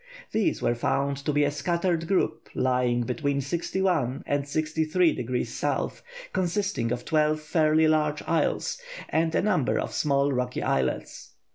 These 0.31 0.63
were 0.63 0.73
found 0.73 1.17
to 1.25 1.31
be 1.31 1.43
a 1.43 1.51
scattered 1.51 2.07
group 2.07 2.49
lying 2.55 3.03
between 3.03 3.37
61° 3.37 4.23
and 4.25 4.45
63° 4.45 5.41
S., 5.43 6.01
consisting 6.33 6.91
of 6.91 7.05
twelve 7.05 7.39
fairly 7.39 7.87
large 7.87 8.23
isles, 8.23 8.81
and 9.09 9.35
a 9.35 9.43
number 9.43 9.77
of 9.79 9.93
small 9.93 10.33
rocky 10.33 10.63
islets. 10.63 11.33